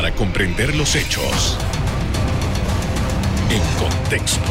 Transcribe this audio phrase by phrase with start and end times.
[0.00, 1.58] para comprender los hechos
[3.50, 4.48] en contexto.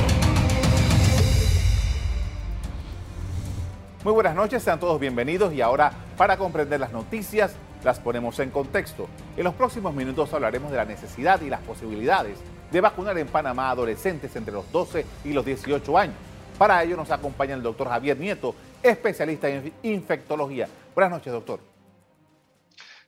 [4.04, 8.52] Muy buenas noches, sean todos bienvenidos y ahora para comprender las noticias las ponemos en
[8.52, 9.08] contexto.
[9.38, 12.38] En los próximos minutos hablaremos de la necesidad y las posibilidades
[12.72, 16.16] de vacunar en Panamá a adolescentes entre los 12 y los 18 años.
[16.60, 20.68] Para ello nos acompaña el doctor Javier Nieto, especialista en infectología.
[20.94, 21.60] Buenas noches, doctor.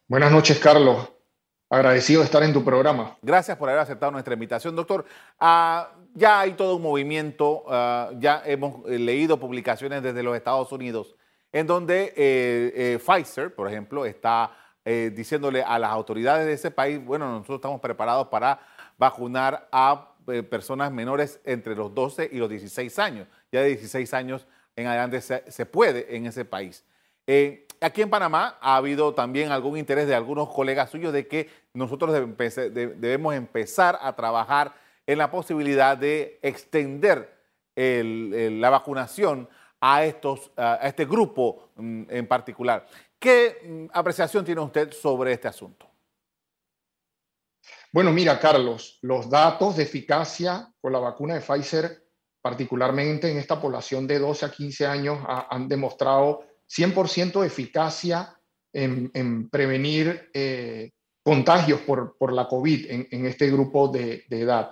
[0.07, 1.20] Buenas noches, Carlos.
[1.73, 3.15] Agradecido de estar en tu programa.
[3.21, 5.05] Gracias por haber aceptado nuestra invitación, doctor.
[5.39, 10.69] Ah, ya hay todo un movimiento, ah, ya hemos eh, leído publicaciones desde los Estados
[10.73, 11.15] Unidos
[11.54, 14.51] en donde eh, eh, Pfizer, por ejemplo, está
[14.83, 18.60] diciéndole a las autoridades de ese país, bueno, nosotros estamos preparados para
[18.97, 20.15] vacunar a
[20.49, 23.27] personas menores entre los 12 y los 16 años.
[23.51, 26.83] Ya de 16 años en adelante se, puede en ese país.
[27.81, 32.13] Aquí en Panamá ha habido también algún interés de algunos colegas suyos de que nosotros
[32.13, 34.73] debemos empezar a trabajar
[35.07, 37.38] en la posibilidad de extender
[37.75, 42.88] la vacunación a, estos, a este grupo mm, en particular.
[43.17, 45.88] ¿Qué mm, apreciación tiene usted sobre este asunto?
[47.91, 52.07] Bueno, mira, Carlos, los datos de eficacia con la vacuna de Pfizer,
[52.41, 58.36] particularmente en esta población de 12 a 15 años, han demostrado 100% de eficacia
[58.73, 60.91] en, prevenir eh,
[61.23, 64.72] contagios por, por, la COVID en, este grupo de, de edad.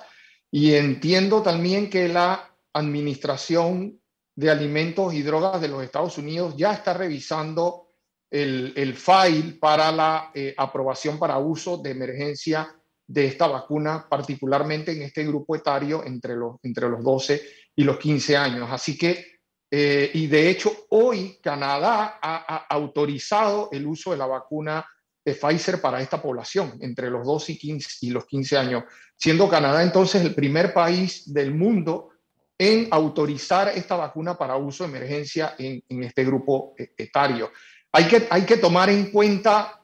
[0.52, 4.00] Y entiendo también que la Administración
[4.36, 7.90] de Alimentos y Drogas de los Estados Unidos ya está revisando
[8.32, 12.74] el, el file para la eh, aprobación para uso de emergencia
[13.08, 17.42] de esta vacuna, particularmente en este grupo etario entre los, entre los 12
[17.76, 18.70] y los 15 años.
[18.72, 19.39] Así que,
[19.72, 24.86] eh, y de hecho, hoy Canadá ha, autorizado el uso de la vacuna
[25.24, 28.84] de Pfizer para esta población, entre los 12 y, 15, y los 15 años
[29.20, 32.12] siendo Canadá entonces el primer país del mundo
[32.58, 37.52] en autorizar esta vacuna para uso de emergencia en, este grupo e, etario.
[37.92, 39.79] Hay que, hay que tomar en cuenta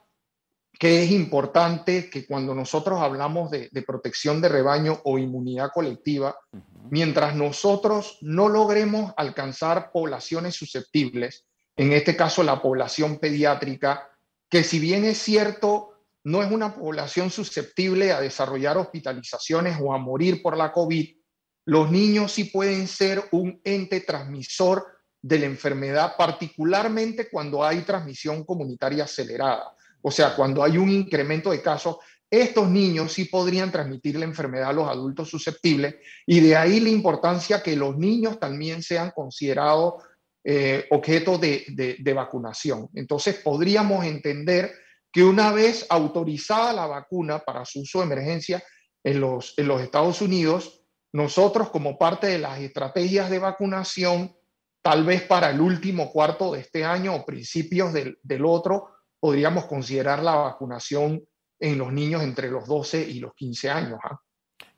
[0.78, 6.36] que es importante que cuando nosotros hablamos de, protección de rebaño o inmunidad colectiva,
[6.90, 14.10] mientras nosotros no logremos alcanzar poblaciones susceptibles, en este caso la población pediátrica,
[14.50, 15.92] que si bien es cierto,
[16.24, 21.16] no es una población susceptible a desarrollar hospitalizaciones o a morir por la COVID,
[21.66, 24.86] los niños sí pueden ser un ente transmisor
[25.22, 29.75] de la enfermedad, particularmente cuando hay transmisión comunitaria acelerada.
[30.02, 31.96] O sea, cuando hay un incremento de casos,
[32.30, 35.96] estos niños sí podrían transmitir la enfermedad a los adultos susceptibles
[36.26, 40.02] y de ahí la importancia que los niños también sean considerados
[40.44, 42.88] eh, objeto de, de vacunación.
[42.94, 44.72] Entonces, podríamos entender
[45.12, 48.62] que una vez autorizada la vacuna para su uso de emergencia
[49.02, 50.82] en los, en los Estados Unidos,
[51.12, 54.36] nosotros como parte de las estrategias de vacunación,
[54.82, 58.95] tal vez para el último cuarto de este año o principios del, del otro,
[59.26, 61.20] podríamos considerar la vacunación
[61.58, 63.98] en los niños entre los 12 y los 15 años.
[64.04, 64.20] ¿ah?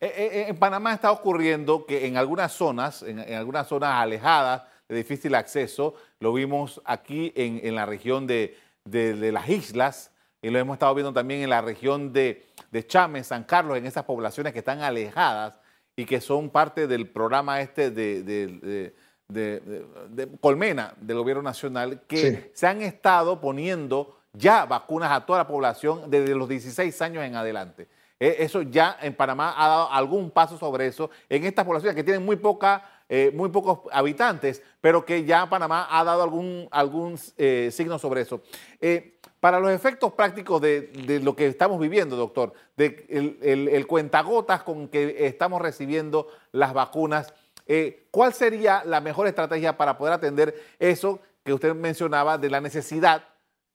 [0.00, 4.62] Eh, eh, eh, en Panamá está ocurriendo que en algunas zonas, en, algunas zonas alejadas
[4.88, 10.12] de difícil acceso, lo vimos aquí en, en la región de, de, de, las islas,
[10.40, 13.84] y lo hemos estado viendo también en la región de, de Chame, San Carlos, en
[13.84, 15.60] esas poblaciones que están alejadas
[15.94, 18.94] y que son parte del programa este de, de,
[19.28, 25.46] de Colmena del gobierno nacional, que se han estado poniendo ya vacunas a toda la
[25.46, 27.88] población desde los 16 años en adelante.
[28.20, 32.04] E, eso ya en Panamá ha dado algún paso sobre eso en estas poblaciones que
[32.04, 37.18] tienen muy poca eh, muy pocos habitantes, pero que ya Panamá ha dado algún, algún
[37.38, 38.42] eh, signo sobre eso.
[38.82, 43.06] Eh, para los efectos prácticos de, lo que estamos viviendo, doctor, de
[43.40, 47.32] el, cuentagotas con que estamos recibiendo las vacunas,
[47.66, 52.60] eh, ¿cuál sería la mejor estrategia para poder atender eso que usted mencionaba de la
[52.60, 53.24] necesidad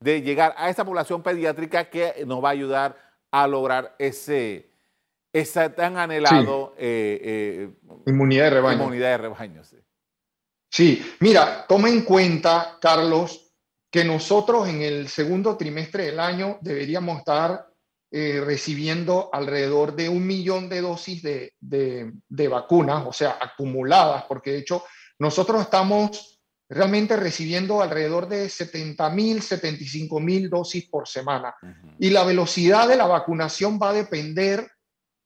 [0.03, 2.97] de llegar a esa población pediátrica que nos va a ayudar
[3.31, 4.69] a lograr ese,
[5.31, 7.69] ese tan anhelado eh, eh,
[8.06, 8.81] inmunidad de rebaño?
[8.81, 9.78] Inmunidad de rebaño sí.
[10.69, 13.54] sí, mira, toma en cuenta, Carlos,
[13.89, 17.68] que nosotros en el segundo trimestre del año deberíamos estar
[18.12, 24.51] eh, recibiendo alrededor de un millón de dosis de, de, vacunas, o sea, acumuladas, porque
[24.51, 24.83] de hecho
[25.18, 26.32] nosotros estamos
[26.69, 31.56] realmente recibiendo alrededor de 70 mil, 75 mil dosis por semana.
[32.00, 34.69] Y la velocidad de la vacunación va a depender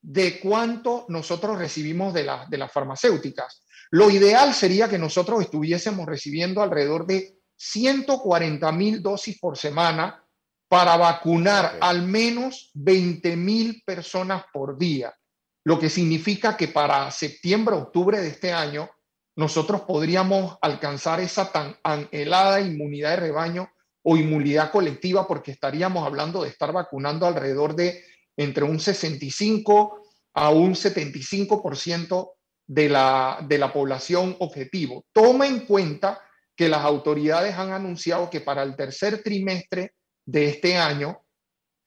[0.01, 3.63] de cuánto nosotros recibimos de, de las farmacéuticas.
[3.91, 10.23] Lo ideal sería que nosotros estuviésemos recibiendo alrededor de 140 mil dosis por semana
[10.69, 15.13] para vacunar al menos 20 mil personas por día,
[15.63, 18.89] lo que significa que para septiembre, octubre de este año,
[19.37, 23.69] nosotros podríamos alcanzar esa tan anhelada inmunidad de rebaño
[24.01, 28.03] o inmunidad colectiva, porque estaríamos hablando de estar vacunando alrededor de
[28.35, 30.01] entre un 65
[30.33, 32.31] a un 75%
[32.65, 35.05] de la, de la población objetivo.
[35.13, 36.19] Toma en cuenta
[36.55, 39.93] que las autoridades han anunciado que para el tercer trimestre
[40.25, 41.23] de este año,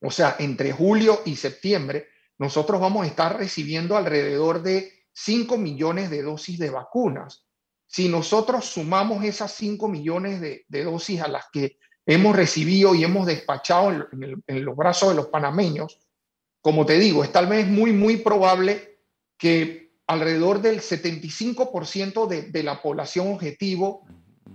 [0.01, 2.07] o sea, entre julio y septiembre,
[2.39, 7.47] nosotros vamos a estar recibiendo alrededor de 5 millones de dosis de vacunas.
[7.87, 13.27] Si nosotros sumamos esas 5 millones de, dosis a las que hemos recibido y hemos
[13.27, 15.99] despachado en, los brazos de los panameños,
[16.61, 18.99] como te digo, es tal vez muy, muy probable
[19.39, 24.05] que alrededor del 75% de, de, la población objetivo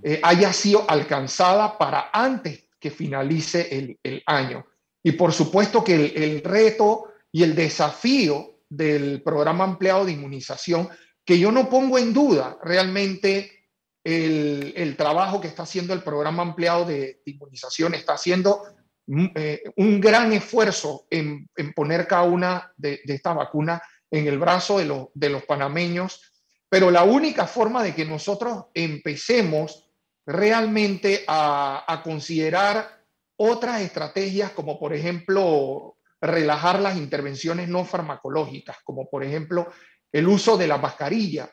[0.04, 4.66] eh, haya sido alcanzada para antes que finalice el, año.
[5.02, 10.90] Y por supuesto que el, reto y el desafío del programa ampliado de inmunización,
[11.24, 13.70] que yo no pongo en duda realmente
[14.04, 18.64] el, trabajo que está haciendo el programa ampliado de, inmunización, está haciendo
[19.08, 23.82] mm, eh, un gran esfuerzo en, poner cada una de, estas vacunas
[24.12, 26.34] en el brazo de, de los panameños,
[26.70, 29.86] pero la única forma de que nosotros empecemos
[30.26, 33.04] realmente a, considerar
[33.38, 39.68] otras estrategias como por ejemplo relajar las intervenciones no farmacológicas, como por ejemplo
[40.12, 41.52] el uso de la mascarilla,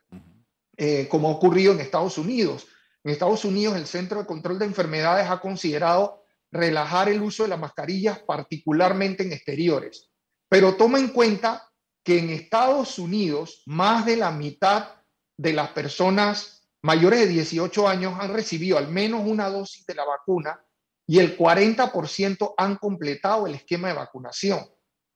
[0.77, 2.67] eh, como ha ocurrido en Estados Unidos.
[3.05, 7.49] En Estados Unidos el Centro de Control de Enfermedades ha considerado relajar el uso de
[7.49, 10.11] las mascarillas, particularmente en exteriores.
[10.49, 11.69] Pero toma en cuenta
[12.05, 14.91] que en Estados Unidos más de la mitad
[15.37, 20.05] de las personas mayores de 18 años han recibido al menos una dosis de la
[20.05, 20.61] vacuna
[21.07, 24.61] y el 40% han completado el esquema de vacunación.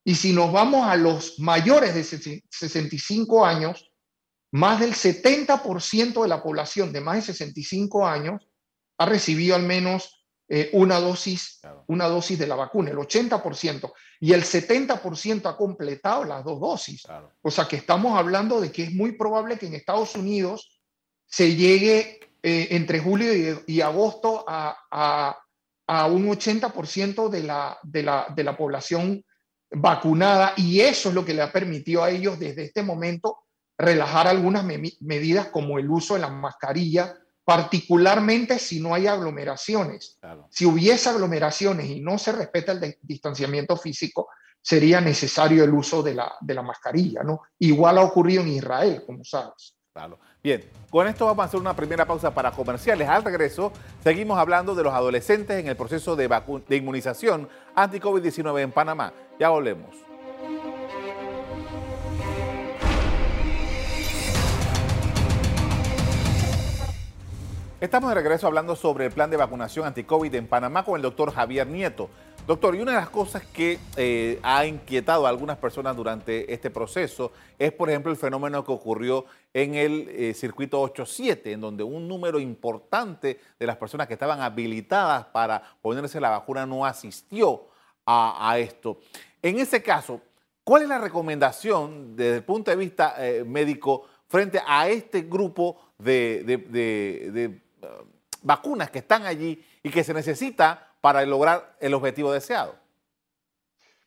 [0.05, 3.91] Y si nos vamos a los mayores de 65 años,
[4.53, 8.49] más del 70% de la población de más de 65 años
[8.99, 14.33] ha recibido al menos eh, una, dosis, una dosis de la vacuna, el 80%, y
[14.33, 17.03] el 70% ha completado las dos dosis.
[17.43, 20.81] O sea que estamos hablando de que es muy probable que en Estados Unidos
[21.27, 25.37] se llegue eh, entre julio y, agosto a,
[25.89, 29.25] un 80% de la, de, la, de la población
[29.71, 33.39] vacunada y eso es lo que le ha permitido a ellos desde este momento
[33.79, 40.19] relajar algunas medidas como el uso de la mascarilla, particularmente si no hay aglomeraciones.
[40.51, 44.29] Si hubiese aglomeraciones y no se respeta el distanciamiento físico,
[44.63, 47.23] sería necesario el uso de la, de la mascarilla.
[47.23, 47.43] ¿no?
[47.59, 49.77] Igual ha ocurrido en Israel, como sabes.
[49.93, 50.19] Claro.
[50.47, 53.09] Bien, con esto vamos a hacer una primera pausa para comerciales.
[53.09, 53.73] Al regreso,
[54.05, 56.29] seguimos hablando de los adolescentes en el proceso de,
[56.69, 59.13] de inmunización anti-COVID-19 en Panamá.
[59.41, 59.97] Ya volvemos.
[67.81, 71.33] Estamos de regreso hablando sobre el plan de vacunación anti-COVID en Panamá con el doctor
[71.33, 72.09] Javier Nieto.
[72.47, 76.71] Doctor, y una de las cosas que eh, ha inquietado a algunas personas durante este
[76.71, 81.83] proceso es, por ejemplo, el fenómeno que ocurrió en el eh, circuito 87, en donde
[81.83, 87.67] un número importante de las personas que estaban habilitadas para ponerse la vacuna no asistió
[88.07, 89.01] a, esto.
[89.43, 90.21] En ese caso,
[90.63, 95.95] ¿cuál es la recomendación desde el punto de vista eh, médico frente a este grupo
[95.99, 97.61] de,
[98.43, 102.75] vacunas que están allí y que se necesita para lograr el objetivo deseado?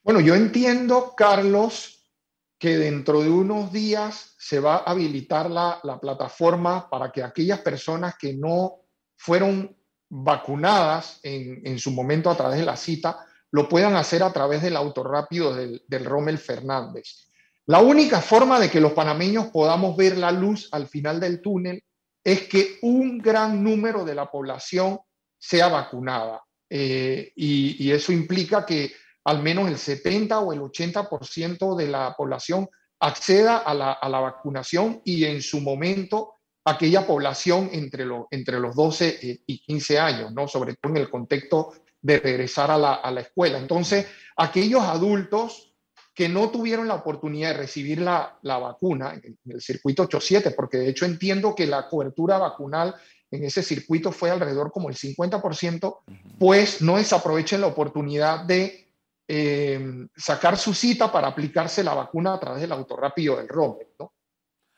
[0.04, 2.12] Bueno, yo entiendo, Carlos,
[2.58, 8.16] que dentro de unos días se va a habilitar la, plataforma para que aquellas personas
[8.20, 8.82] que no
[9.16, 9.78] fueron
[10.10, 14.76] vacunadas en, su momento a través de la cita, lo puedan hacer a través del
[14.76, 17.30] auto rápido del, del Rommel Fernández.
[17.68, 21.82] La única forma de que los panameños podamos ver la luz al final del túnel
[22.22, 25.00] es que un gran número de la población
[25.38, 26.44] sea vacunada.
[26.70, 28.92] Eh, y, eso implica que
[29.24, 35.26] al menos el 70 o el 80% de la población acceda a la, vacunación y
[35.26, 36.34] en su momento
[36.66, 40.48] aquella población entre, entre los 12 eh, y 15 años, ¿no?
[40.48, 43.58] sobre todo en el contexto de regresar a la, escuela.
[43.58, 44.06] Entonces,
[44.38, 45.74] aquellos adultos
[46.14, 50.90] que no tuvieron la oportunidad de recibir la, vacuna en el circuito 87, porque de
[50.90, 52.96] hecho entiendo que la cobertura vacunal
[53.32, 56.00] en ese circuito fue alrededor como el 50%,
[56.40, 58.90] pues no desaprovechen la oportunidad de
[59.28, 63.88] eh, sacar su cita para aplicarse la vacuna a través del autorrápido del ROME.
[64.00, 64.14] ¿no?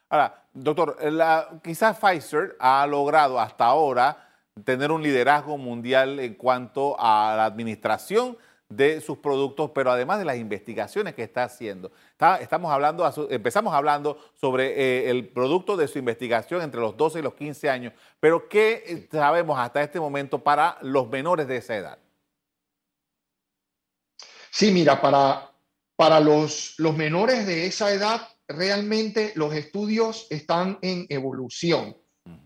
[0.10, 0.98] Ahora, doctor,
[1.64, 4.28] quizás Pfizer ha logrado hasta ahora
[4.66, 8.38] tener un liderazgo mundial en cuanto a la administración
[8.72, 11.92] de sus productos, pero además de las investigaciones que está haciendo.
[12.40, 17.22] estamos hablando, empezamos hablando sobre eh, el producto de su investigación entre los 12 y
[17.22, 22.00] los 15 años, pero ¿qué sabemos hasta este momento para los menores de esa edad?
[24.50, 25.52] Sí, mira, para,
[25.96, 31.98] para los, los menores de esa edad, realmente los estudios están en evolución,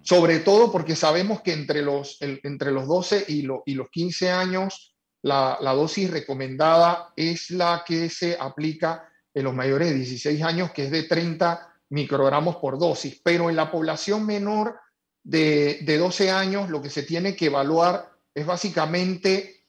[0.02, 4.95] sobre todo porque sabemos que entre los, entre los 12 y, y los 15 años,
[5.26, 10.86] la, dosis recomendada es la que se aplica en los mayores de 16 años, que
[10.86, 13.20] es de 30 microgramos por dosis.
[13.24, 14.80] Pero en la población menor
[15.24, 19.66] de, 12 años, lo que se tiene que evaluar es básicamente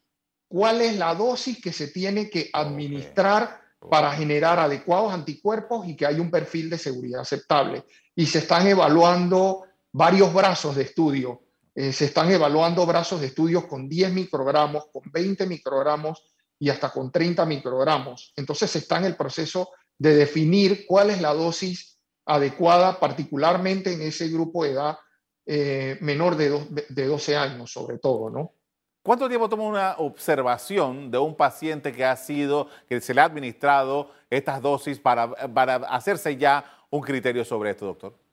[0.47, 6.05] cuál es la dosis que se tiene que administrar para generar adecuados anticuerpos y que
[6.05, 7.85] hay un perfil de seguridad aceptable.
[8.15, 11.46] Y se están evaluando varios brazos de estudio.
[11.77, 16.25] Eh, se están evaluando brazos de estudios con 10 microgramos, con 20 microgramos
[16.59, 18.33] y hasta con 30 microgramos.
[18.35, 24.01] Entonces se está en el proceso de definir cuál es la dosis adecuada, particularmente en
[24.01, 24.99] ese grupo de edad
[25.45, 28.55] eh, menor de, de 12 años, sobre todo, ¿no?
[29.03, 33.25] ¿Cuánto tiempo toma una observación de un paciente que ha sido, que se le ha
[33.25, 38.26] administrado estas dosis para, para hacerse ya un criterio sobre esto, doctor?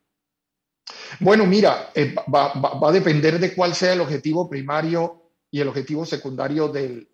[1.20, 2.54] Bueno, mira, eh, va,
[2.88, 7.08] a depender de cuál sea el objetivo primario y el objetivo secundario del,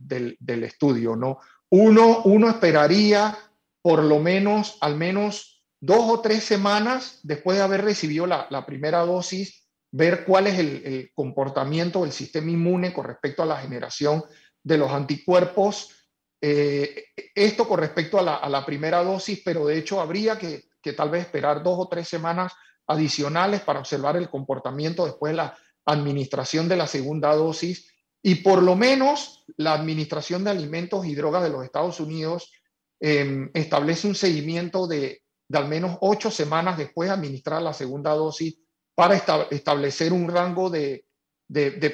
[0.64, 1.40] estudio, ¿no?
[1.70, 3.38] Uno, uno esperaría
[3.82, 9.00] por lo menos, al menos dos o tres semanas después de haber recibido la, primera
[9.00, 14.24] dosis, ver cuál es el, comportamiento del sistema inmune con respecto a la generación
[14.64, 16.08] de los anticuerpos.
[16.42, 21.10] Eh, esto con respecto a la, primera dosis, pero de hecho habría que, que tal
[21.10, 22.54] vez esperar dos o tres semanas
[22.90, 27.90] adicionales para observar el comportamiento después de la administración de la segunda dosis
[28.22, 32.52] y por lo menos la Administración de Alimentos y Drogas de los Estados Unidos
[33.00, 35.22] em, establece un seguimiento de,
[35.54, 38.60] al menos ocho semanas después de administrar la segunda dosis
[38.96, 39.16] para
[39.52, 41.06] establecer un rango de,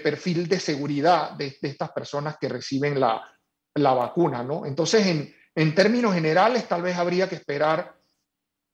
[0.02, 3.22] perfil de seguridad de, estas personas que reciben la,
[3.76, 4.44] vacuna.
[4.44, 4.66] ¿no?
[4.66, 5.06] Entonces,
[5.54, 8.00] en, términos generales, tal vez habría que esperar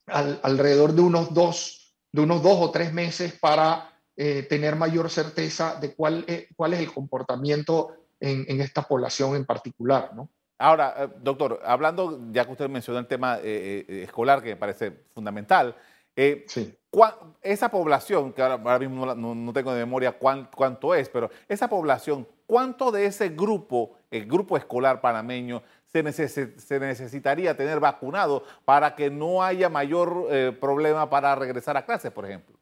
[0.07, 1.80] alrededor de unos dos
[2.11, 6.73] de unos dos o tres meses para eh, tener mayor certeza de cuál, es, cuál
[6.73, 10.29] es el comportamiento en, esta población en particular, ¿no?
[10.59, 14.91] Ahora, eh, doctor, hablando, ya que usted mencionó el tema eh, escolar, que me parece
[15.11, 15.75] fundamental,
[16.15, 16.77] sí.
[17.41, 22.91] esa población, que ahora, mismo no, tengo de memoria cuánto es, pero esa población, ¿cuánto
[22.91, 29.69] de ese grupo, el grupo escolar panameño, se, necesitaría tener vacunado para que no haya
[29.69, 32.57] mayor eh, problema para regresar a clases, por ejemplo?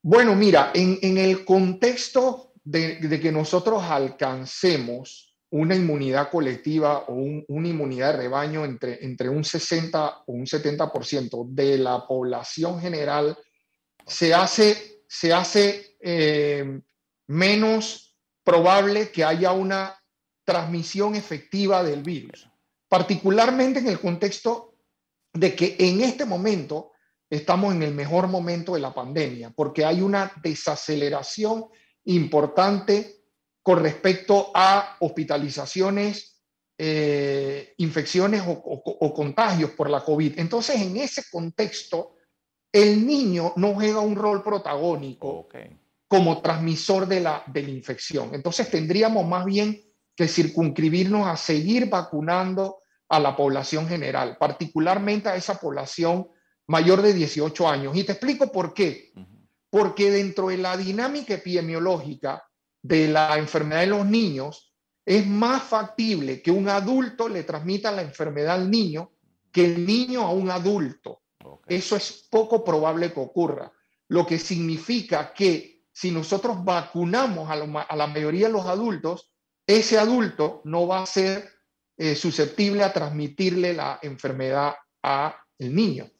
[0.00, 7.14] Bueno, mira, en, el contexto de, que nosotros alcancemos una inmunidad colectiva o
[7.48, 13.36] una inmunidad de rebaño entre, entre un 60 o un 70% de la población general,
[14.06, 16.80] se hace, se hace eh,
[17.28, 20.01] menos probable que haya una
[20.52, 22.46] transmisión efectiva del virus,
[22.86, 24.74] particularmente en el contexto
[25.32, 26.92] de que en este momento
[27.30, 31.64] estamos en el mejor momento de la pandemia, porque hay una desaceleración
[32.04, 33.22] importante
[33.62, 36.42] con respecto a hospitalizaciones,
[36.76, 40.38] eh, infecciones o, contagios por la COVID.
[40.38, 42.16] Entonces, en ese contexto,
[42.70, 45.48] el niño no juega un rol protagónico
[46.06, 48.34] como transmisor de la, de la infección.
[48.34, 52.78] Entonces, tendríamos más bien que circunscribirnos a seguir vacunando
[53.08, 56.28] a la población general, particularmente a esa población
[56.66, 57.96] mayor de 18 años.
[57.96, 59.12] Y te explico por qué.
[59.70, 62.42] Porque dentro de la dinámica epidemiológica
[62.82, 68.02] de la enfermedad de los niños, es más factible que un adulto le transmita la
[68.02, 69.12] enfermedad al niño
[69.50, 71.22] que el niño a un adulto.
[71.66, 73.72] Eso es poco probable que ocurra.
[74.08, 79.31] Lo que significa que si nosotros vacunamos a, a la mayoría de los adultos,
[79.66, 81.48] ese adulto no va a ser
[81.96, 86.10] eh, susceptible a transmitirle la enfermedad a el niño.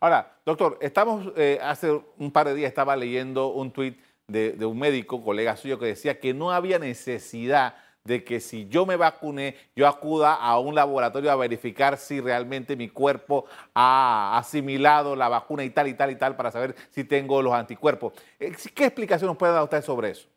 [0.00, 3.98] Ahora, doctor, estamos, eh, hace un par de días estaba leyendo un tuit
[4.28, 7.74] de, un médico, colega suyo, que decía que no había necesidad
[8.04, 12.76] de que si yo me vacuné, yo acuda a un laboratorio a verificar si realmente
[12.76, 17.04] mi cuerpo ha asimilado la vacuna y tal y tal y tal para saber si
[17.04, 18.14] tengo los anticuerpos.
[18.38, 20.28] Eh, ¿Qué explicación nos puede dar usted sobre eso?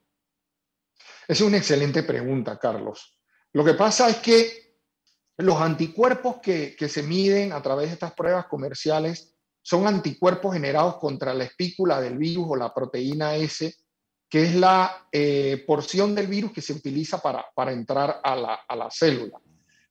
[1.28, 3.18] Es una excelente pregunta, Carlos.
[3.54, 4.78] Lo que pasa es que
[5.38, 11.34] los anticuerpos que, se miden a través de estas pruebas comerciales son anticuerpos generados contra
[11.34, 13.74] la espícula del virus o la proteína S
[14.30, 18.62] que es la eh, porción del virus que se utiliza para, para entrar a la,
[18.68, 19.40] a la célula.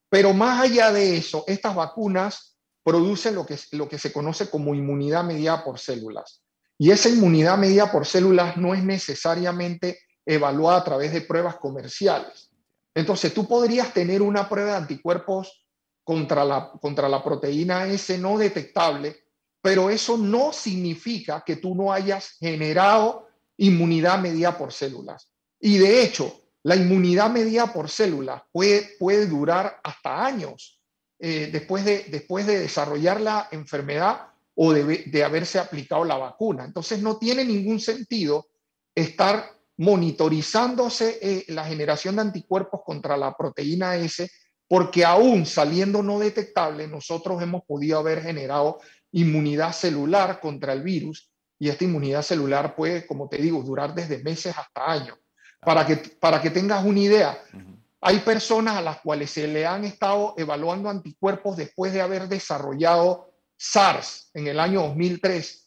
[0.08, 4.74] Pero más allá de eso, estas vacunas producen lo que, lo que se conoce como
[4.74, 6.42] inmunidad mediada por células.
[6.76, 12.50] Y esa inmunidad medida por células no es necesariamente evaluada a través de pruebas comerciales.
[12.94, 15.66] Entonces, tú podrías tener una prueba de anticuerpos
[16.04, 19.16] contra la, contra la proteína S no detectable,
[19.60, 25.30] pero eso no significa que tú no hayas generado inmunidad medida por células.
[25.60, 30.80] Y de hecho, la inmunidad medida por células puede, puede durar hasta años
[31.18, 36.64] eh, después, de, después de desarrollar la enfermedad o de, haberse aplicado la vacuna.
[36.64, 38.48] Entonces no tiene ningún sentido
[38.94, 44.30] estar monitorizándose eh, la generación de anticuerpos contra la proteína S,
[44.68, 48.80] porque aún saliendo no detectable, nosotros hemos podido haber generado
[49.12, 54.22] inmunidad celular contra el virus y esta inmunidad celular puede, como te digo, durar desde
[54.22, 55.18] meses hasta años.
[55.60, 57.38] Para que, para que tengas una idea,
[58.00, 63.32] hay personas a las cuales se le han estado evaluando anticuerpos después de haber desarrollado
[63.56, 65.61] SARS en el año 2003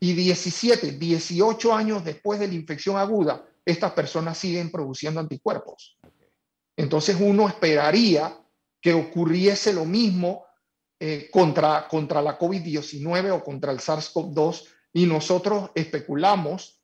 [0.00, 5.98] y 17, 18 años después de la infección aguda, estas personas siguen produciendo anticuerpos.
[6.76, 8.36] Entonces uno esperaría
[8.80, 10.44] que ocurriese lo mismo
[11.00, 16.80] eh, contra, contra la COVID-19 o contra el SARS-CoV-2 y nosotros especulamos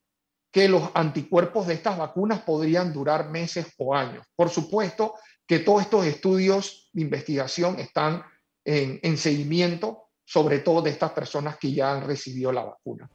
[0.52, 4.24] que los anticuerpos de estas vacunas podrían durar meses o años.
[4.36, 5.14] Por supuesto
[5.48, 8.22] que todos estos estudios de investigación están
[8.64, 13.08] en, seguimiento, sobre todo de estas personas que ya han recibido la vacuna.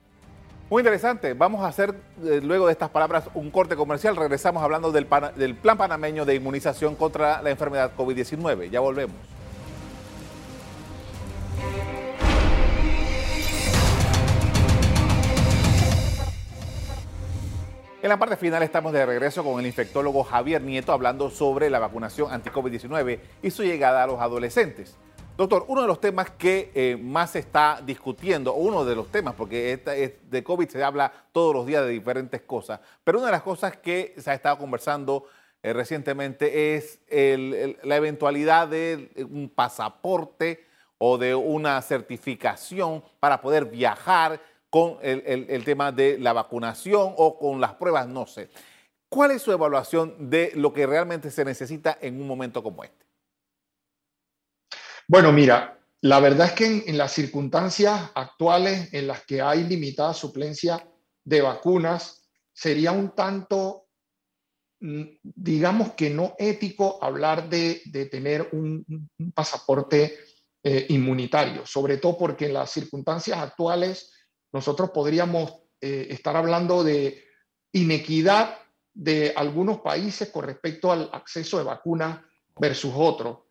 [0.69, 1.33] Muy interesante.
[1.33, 4.15] Vamos a hacer eh, luego de estas palabras un corte comercial.
[4.15, 8.69] Regresamos hablando del, del plan panameño de inmunización contra la enfermedad COVID-19.
[8.69, 9.15] Ya volvemos.
[18.01, 21.79] En la parte final estamos de regreso con el infectólogo Javier Nieto hablando sobre la
[21.79, 24.95] vacunación anti-COVID-19 y su llegada a los adolescentes.
[25.39, 29.35] Doctor, uno de los temas que eh, más se está discutiendo, uno de los temas,
[29.35, 29.81] porque
[30.29, 33.77] de COVID se habla todos los días de diferentes cosas, pero una de las cosas
[33.77, 35.23] que se ha estado conversando
[35.63, 40.65] eh, recientemente es la eventualidad de un pasaporte
[40.97, 47.61] o de una certificación para poder viajar con el, tema de la vacunación o con
[47.61, 48.49] las pruebas, no sé.
[49.07, 53.08] ¿Cuál es su evaluación de lo que realmente se necesita en un momento como este?
[55.09, 60.13] Bueno, mira, la verdad es que en, las circunstancias actuales en las que hay limitada
[60.13, 60.87] suplencia
[61.23, 63.87] de vacunas, sería un tanto,
[64.81, 68.85] mm, digamos que no ético hablar de, tener un,
[69.33, 70.19] pasaporte
[70.61, 74.13] eh, inmunitario, sobre todo porque en las circunstancias actuales
[74.53, 77.23] nosotros podríamos eh, estar hablando de
[77.71, 78.59] inequidad
[78.93, 82.21] de algunos países con respecto al acceso de vacunas
[82.59, 83.48] versus otros.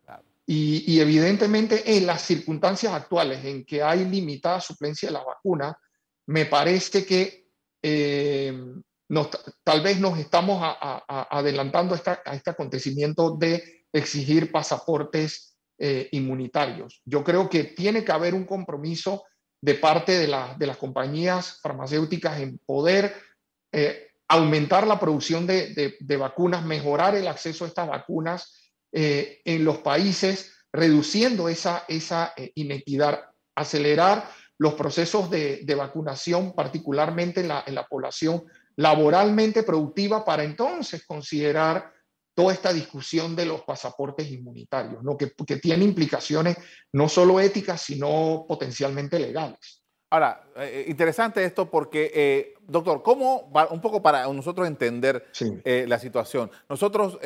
[0.51, 5.75] Y, evidentemente en las circunstancias actuales en que hay limitada suplencia de las vacunas,
[6.25, 7.45] me parece que
[7.83, 8.59] eh,
[9.63, 10.59] tal vez nos estamos
[11.07, 17.03] adelantando a este acontecimiento de exigir pasaportes eh, inmunitarios.
[17.05, 19.25] Yo creo que tiene que haber un compromiso
[19.61, 23.13] de parte de, las compañías farmacéuticas en poder
[23.71, 28.58] eh, aumentar la producción de, vacunas, mejorar el acceso a estas vacunas
[28.91, 37.41] eh, en los países, reduciendo esa, esa eh, inequidad, acelerar los procesos de, vacunación, particularmente
[37.41, 38.43] en la, en la población
[38.75, 41.93] laboralmente productiva, para entonces considerar
[42.33, 45.17] toda esta discusión de los pasaportes inmunitarios, ¿no?
[45.17, 46.57] que, que tiene implicaciones
[46.93, 49.83] no solo éticas, sino potencialmente legales.
[50.09, 55.27] Ahora, eh, interesante esto porque, doctor, ¿cómo, un poco para nosotros entender
[55.63, 56.49] eh, la situación?
[56.69, 57.19] Nosotros,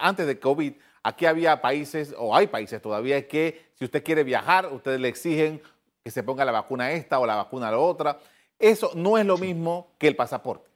[0.00, 4.72] antes de COVID, aquí había países, o hay países todavía, que si usted quiere viajar,
[4.72, 5.62] ustedes le exigen
[6.04, 8.18] que se ponga la vacuna esta o la vacuna la otra.
[8.58, 10.70] Eso no es lo mismo que el pasaporte.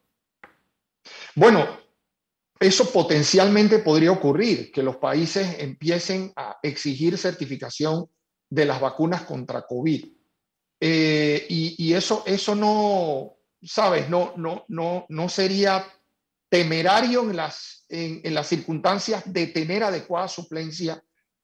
[1.35, 1.67] Bueno,
[2.59, 8.09] eso potencialmente podría ocurrir, que los países empiecen a exigir certificación
[8.51, 10.07] de las vacunas contra COVID.
[10.81, 15.87] Eh, y, eso, eso no, sabes, no, no, no, no sería
[16.49, 21.03] temerario en las, en, las circunstancias de tener adecuada suplencia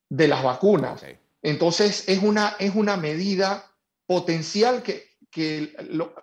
[0.08, 1.04] de las vacunas.
[1.42, 3.70] Entonces, es una, es una medida
[4.06, 5.74] potencial que, que,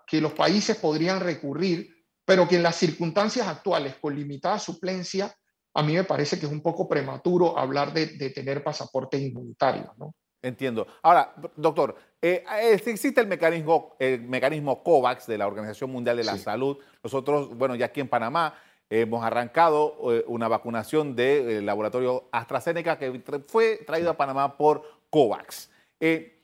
[0.07, 2.01] que los países podrían recurrir
[2.31, 5.35] pero que en las circunstancias actuales, con limitada suplencia,
[5.73, 9.93] a mí me parece que es un poco prematuro hablar de, tener pasaporte inmunitario.
[9.97, 10.15] ¿no?
[10.43, 10.87] Entiendo.
[11.03, 16.37] Ahora, doctor, eh, existe el mecanismo, el mecanismo COVAX de la Organización Mundial de la
[16.37, 16.77] Salud.
[17.03, 18.55] Nosotros, bueno, ya aquí en Panamá
[18.89, 25.69] hemos arrancado eh, una vacunación del laboratorio AstraZeneca que fue traído a Panamá por COVAX.
[25.99, 26.39] Eh,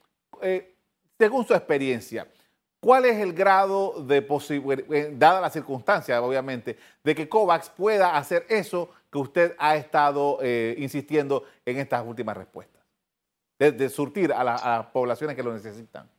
[1.18, 2.28] según su experiencia,
[2.80, 8.46] ¿cuál es el grado de posibilidad, dada la circunstancia, obviamente, de que COVAX pueda hacer
[8.48, 10.38] eso que usted ha estado
[10.78, 12.77] insistiendo en estas últimas respuestas?
[13.60, 16.10] De, surtir a, las poblaciones que lo necesitan?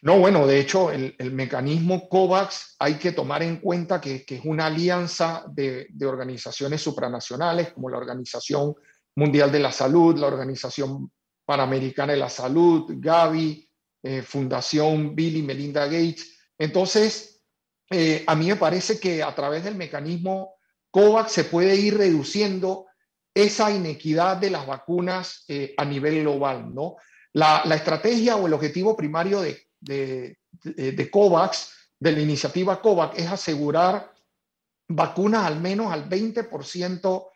[0.00, 4.66] No, bueno, de hecho, el, mecanismo COVAX hay que tomar en cuenta que, es una
[4.66, 8.74] alianza de, organizaciones supranacionales como la Organización
[9.14, 11.10] Mundial de la Salud, la Organización
[11.44, 13.68] Panamericana de la Salud, Gavi,
[14.02, 16.38] eh, Fundación Bill y Melinda Gates.
[16.58, 17.42] Entonces,
[17.90, 20.54] eh, a mí me parece que a través del mecanismo
[20.90, 22.86] COVAX se puede ir reduciendo
[23.34, 26.74] esa inequidad de las vacunas eh, a nivel global.
[26.74, 26.96] ¿no?
[27.32, 34.12] La, estrategia o el objetivo primario de, de, COVAX, de la iniciativa COVAX, es asegurar
[34.88, 37.26] vacunas al menos al 20%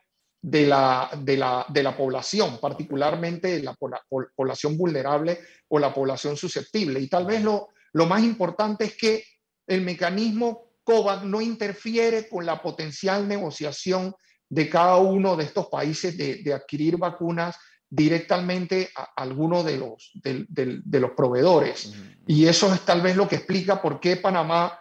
[0.42, 7.00] de la, de, la, de la población, particularmente la, población vulnerable o la población susceptible.
[7.00, 9.24] Y tal vez lo, lo más importante es que
[9.66, 14.14] el mecanismo COVAX no interfiere con la potencial negociación
[14.48, 17.56] de cada uno de estos países de, adquirir vacunas
[17.88, 21.94] directamente a alguno de los, de, los proveedores.
[22.26, 24.78] Y eso es tal vez lo que explica por qué Panamá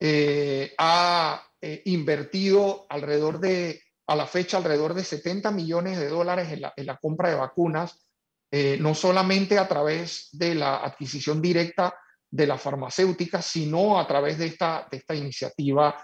[0.00, 6.48] eh, ha eh, invertido alrededor de, a la fecha, alrededor de 70 millones de dólares
[6.50, 8.04] en la, compra de vacunas,
[8.50, 11.94] eh, no solamente a través de la adquisición directa
[12.30, 15.96] de la farmacéutica, sino a través de esta, de esta iniciativa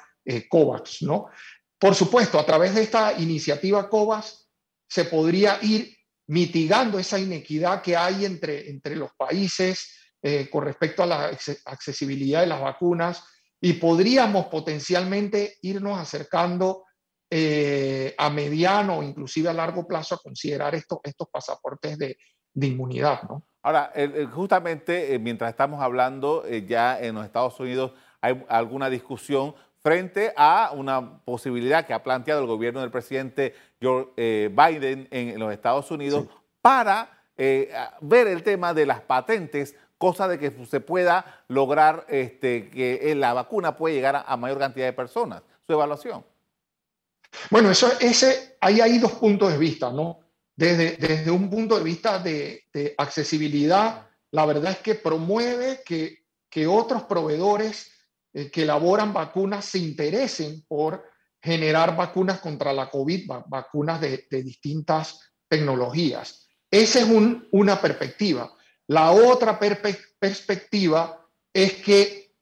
[0.51, 1.29] COVAX, ¿no?
[1.79, 4.51] Por supuesto, a través de esta iniciativa COVAS
[4.89, 11.03] se podría ir mitigando esa inequidad que hay entre, entre los países eh, con respecto
[11.03, 11.31] a la
[11.67, 13.25] accesibilidad de las vacunas
[13.61, 16.85] y podríamos potencialmente irnos acercando
[17.31, 22.17] eh, a mediano o inclusive a largo plazo a considerar estos, estos pasaportes de,
[22.55, 23.23] inmunidad.
[23.23, 23.47] ¿no?
[23.63, 23.93] Ahora,
[24.33, 30.73] justamente eh, mientras estamos hablando, ya en los Estados Unidos hay alguna discusión frente a
[30.75, 35.91] una posibilidad que ha planteado el gobierno del presidente Joe eh, Biden en los Estados
[35.91, 36.27] Unidos
[36.61, 42.69] para eh, ver el tema de las patentes, cosa de que se pueda lograr este,
[42.69, 45.43] que la vacuna pueda llegar a, mayor cantidad de personas.
[45.67, 46.25] Su evaluación.
[47.51, 50.21] Bueno, eso, ese, ahí hay dos puntos de vista, ¿no?
[50.57, 52.65] Desde, desde un punto de vista de,
[52.99, 57.93] accesibilidad, la verdad es que promueve que, que otros proveedores
[58.39, 61.05] eh, que elaboran vacunas se interesen por
[61.43, 66.47] generar vacunas contra la COVID, vacunas de, distintas tecnologías.
[66.71, 67.09] Esa es
[67.51, 68.53] una perspectiva.
[68.87, 72.33] La otra perspectiva es que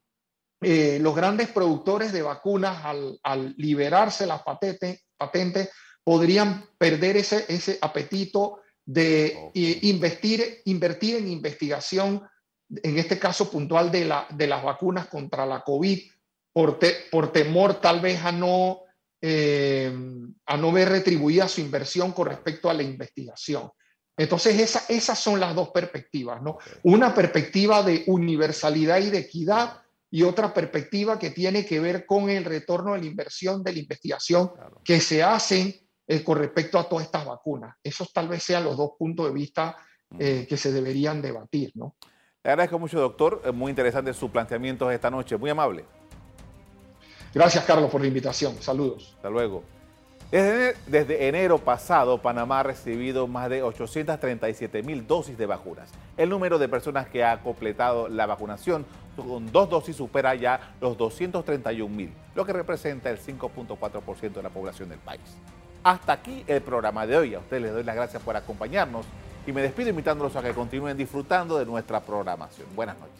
[0.60, 2.78] eh, los grandes productores de vacunas,
[3.22, 5.70] al, liberarse las patentes, patentes,
[6.04, 12.22] podrían perder ese, ese apetito de eh, invertir en investigación
[12.68, 16.00] en este caso puntual de, la, de las vacunas contra la COVID,
[16.52, 16.78] por,
[17.10, 18.80] por temor tal vez a no,
[19.20, 19.92] eh,
[20.46, 23.70] a no ver retribuida su inversión con respecto a la investigación.
[24.16, 26.56] Entonces, esa, esas son las dos perspectivas, ¿no?
[26.84, 32.30] Una perspectiva de universalidad y de equidad y otra perspectiva que tiene que ver con
[32.30, 34.52] el retorno de la inversión de la investigación
[34.82, 35.74] que se hacen
[36.06, 37.76] eh, con respecto a todas estas vacunas.
[37.82, 39.76] Esos tal vez sean los dos puntos de vista
[40.18, 41.96] eh, que se deberían debatir, ¿no?
[42.46, 43.52] Le agradezco mucho, doctor.
[43.52, 45.36] Muy interesante su planteamiento esta noche.
[45.36, 45.84] Muy amable.
[47.34, 48.54] Gracias, Carlos, por la invitación.
[48.62, 49.14] Saludos.
[49.16, 49.64] Hasta luego.
[50.30, 55.90] Desde, enero pasado, Panamá ha recibido más de 837 mil dosis de vacunas.
[56.16, 60.96] El número de personas que ha completado la vacunación con dos dosis supera ya los
[60.96, 65.36] 231 mil, lo que representa el 5.4% de la población del país.
[65.86, 67.34] Hasta aquí el programa de hoy.
[67.36, 69.06] A ustedes les doy las gracias por acompañarnos
[69.46, 72.66] y me despido invitándolos a que continúen disfrutando de nuestra programación.
[72.74, 73.14] Buenas noches.